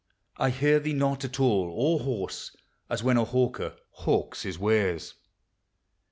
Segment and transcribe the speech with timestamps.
[0.37, 2.55] 321 I hear thee not at all, or hoarse,
[2.89, 5.13] As when a hawker hawks his wares.